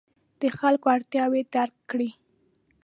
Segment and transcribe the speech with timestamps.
[0.41, 2.09] د خلکو اړتیاوې درک کړه.